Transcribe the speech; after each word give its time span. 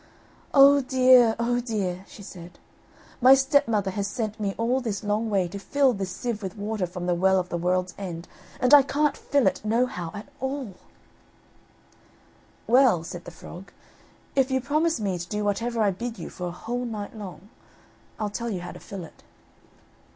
"Oh, 0.51 0.81
dear, 0.81 1.35
oh 1.37 1.59
dear," 1.59 2.05
she 2.07 2.23
said, 2.23 2.57
"my 3.21 3.35
stepmother 3.35 3.91
has 3.91 4.07
sent 4.07 4.39
me 4.39 4.55
all 4.57 4.81
this 4.81 5.03
long 5.03 5.29
way 5.29 5.47
to 5.49 5.59
fill 5.59 5.93
this 5.93 6.09
sieve 6.09 6.41
with 6.41 6.57
water 6.57 6.87
from 6.87 7.05
the 7.05 7.13
Well 7.13 7.39
of 7.39 7.49
the 7.49 7.57
World's 7.59 7.93
End, 7.99 8.27
and 8.59 8.73
I 8.73 8.81
can't 8.81 9.15
fill 9.15 9.45
it 9.45 9.61
no 9.63 9.85
how 9.85 10.09
at 10.15 10.27
all." 10.39 10.73
"Well," 12.65 13.03
said 13.03 13.25
the 13.25 13.29
frog, 13.29 13.71
"if 14.35 14.49
you 14.49 14.59
promise 14.59 14.99
me 14.99 15.19
to 15.19 15.29
do 15.29 15.43
whatever 15.45 15.83
I 15.83 15.91
bid 15.91 16.17
you 16.17 16.31
for 16.31 16.47
a 16.47 16.51
whole 16.51 16.85
night 16.85 17.15
long, 17.15 17.49
I'll 18.19 18.31
tell 18.31 18.49
you 18.49 18.61
how 18.61 18.71
to 18.71 18.79
fill 18.79 19.03
it." 19.03 19.21